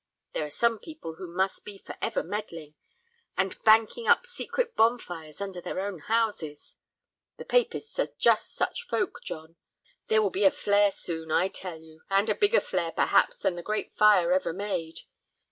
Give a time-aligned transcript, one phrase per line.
[0.33, 2.73] There are some people who must be forever meddling,
[3.37, 6.75] and banking up secret bonfires under their own houses.
[7.37, 9.57] The papists are just such folk, John.
[10.07, 13.55] There will be a flare soon, I tell you, and a bigger flare, perhaps, than
[13.55, 15.01] the Great Fire ever made.